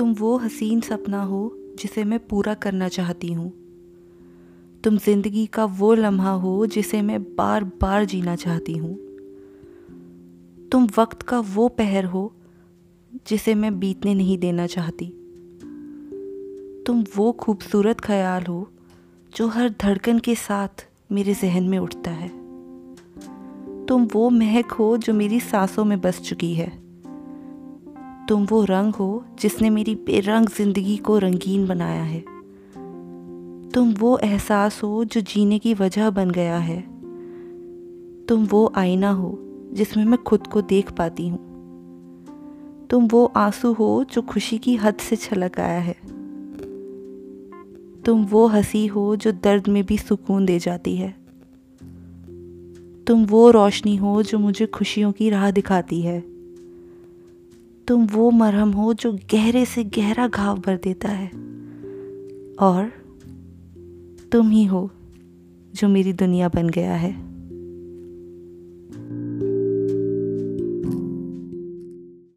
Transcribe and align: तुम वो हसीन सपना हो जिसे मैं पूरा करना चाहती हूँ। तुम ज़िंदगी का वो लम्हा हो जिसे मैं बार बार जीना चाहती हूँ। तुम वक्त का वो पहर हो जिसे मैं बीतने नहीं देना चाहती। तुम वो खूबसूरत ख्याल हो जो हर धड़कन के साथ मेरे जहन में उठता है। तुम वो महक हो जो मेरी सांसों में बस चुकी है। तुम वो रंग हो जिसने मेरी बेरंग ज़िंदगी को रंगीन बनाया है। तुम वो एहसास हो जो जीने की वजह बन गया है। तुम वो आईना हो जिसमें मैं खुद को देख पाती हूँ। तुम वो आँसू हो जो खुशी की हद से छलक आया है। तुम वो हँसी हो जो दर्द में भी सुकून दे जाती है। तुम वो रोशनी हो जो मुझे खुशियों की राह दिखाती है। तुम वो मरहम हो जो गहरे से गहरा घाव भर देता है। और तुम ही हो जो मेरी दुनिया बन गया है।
तुम 0.00 0.12
वो 0.12 0.36
हसीन 0.36 0.80
सपना 0.80 1.22
हो 1.22 1.56
जिसे 1.78 2.04
मैं 2.04 2.18
पूरा 2.26 2.54
करना 2.54 2.88
चाहती 2.88 3.32
हूँ। 3.32 3.52
तुम 4.84 4.96
ज़िंदगी 4.98 5.46
का 5.46 5.64
वो 5.64 5.94
लम्हा 5.94 6.30
हो 6.30 6.66
जिसे 6.66 7.02
मैं 7.02 7.22
बार 7.22 7.64
बार 7.64 8.04
जीना 8.04 8.36
चाहती 8.36 8.76
हूँ। 8.76 8.94
तुम 10.72 10.88
वक्त 10.98 11.22
का 11.22 11.40
वो 11.40 11.68
पहर 11.68 12.04
हो 12.04 12.32
जिसे 13.28 13.54
मैं 13.54 13.80
बीतने 13.80 14.14
नहीं 14.14 14.38
देना 14.38 14.66
चाहती। 14.66 15.06
तुम 16.86 17.04
वो 17.16 17.32
खूबसूरत 17.32 18.00
ख्याल 18.00 18.42
हो 18.42 18.68
जो 19.36 19.48
हर 19.48 19.74
धड़कन 19.80 20.18
के 20.18 20.34
साथ 20.34 20.86
मेरे 21.12 21.34
जहन 21.34 21.64
में 21.64 21.78
उठता 21.78 22.10
है। 22.10 22.28
तुम 23.86 24.08
वो 24.12 24.30
महक 24.30 24.72
हो 24.72 24.96
जो 24.96 25.14
मेरी 25.14 25.40
सांसों 25.40 25.84
में 25.84 26.00
बस 26.00 26.20
चुकी 26.20 26.54
है। 26.54 26.89
तुम 28.30 28.46
वो 28.50 28.64
रंग 28.64 28.94
हो 28.94 29.24
जिसने 29.40 29.70
मेरी 29.70 29.94
बेरंग 29.94 30.48
ज़िंदगी 30.48 30.96
को 30.96 31.18
रंगीन 31.18 31.66
बनाया 31.66 32.02
है। 32.02 32.20
तुम 33.70 33.92
वो 33.92 34.18
एहसास 34.18 34.82
हो 34.82 35.04
जो 35.04 35.20
जीने 35.20 35.58
की 35.58 35.74
वजह 35.74 36.10
बन 36.10 36.30
गया 36.30 36.58
है। 36.58 36.80
तुम 38.26 38.44
वो 38.44 38.72
आईना 38.76 39.10
हो 39.10 39.38
जिसमें 39.72 40.04
मैं 40.04 40.22
खुद 40.22 40.46
को 40.46 40.62
देख 40.62 40.92
पाती 40.92 41.28
हूँ। 41.28 41.38
तुम 42.90 43.08
वो 43.08 43.32
आँसू 43.36 43.72
हो 43.72 44.04
जो 44.04 44.22
खुशी 44.22 44.58
की 44.58 44.76
हद 44.76 44.94
से 44.94 45.16
छलक 45.16 45.60
आया 45.60 45.80
है। 45.80 45.96
तुम 48.02 48.24
वो 48.24 48.46
हँसी 48.46 48.86
हो 48.86 49.16
जो 49.16 49.32
दर्द 49.32 49.68
में 49.68 49.86
भी 49.86 49.98
सुकून 49.98 50.46
दे 50.46 50.58
जाती 50.58 50.96
है। 50.96 51.16
तुम 53.06 53.24
वो 53.26 53.50
रोशनी 53.50 53.96
हो 53.96 54.22
जो 54.22 54.38
मुझे 54.38 54.66
खुशियों 54.66 55.12
की 55.12 55.30
राह 55.30 55.50
दिखाती 55.50 56.00
है। 56.00 56.39
तुम 57.90 58.06
वो 58.06 58.30
मरहम 58.30 58.70
हो 58.70 58.94
जो 58.94 59.12
गहरे 59.12 59.64
से 59.64 59.84
गहरा 59.84 60.28
घाव 60.28 60.58
भर 60.58 60.76
देता 60.76 61.08
है। 61.08 61.28
और 62.56 62.92
तुम 64.32 64.50
ही 64.50 64.64
हो 64.64 64.90
जो 65.74 65.88
मेरी 65.88 66.12
दुनिया 66.12 66.48
बन 66.48 66.68
गया 66.68 66.94
है। 66.94 67.29